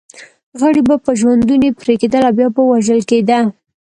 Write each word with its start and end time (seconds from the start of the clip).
غړي 0.59 0.81
به 0.87 0.95
په 1.05 1.11
ژوندوني 1.19 1.69
پرې 1.79 1.93
کېدل 2.01 2.23
او 2.27 2.33
بیا 2.37 2.47
به 2.55 2.61
وژل 2.71 3.01
کېده. 3.09 3.39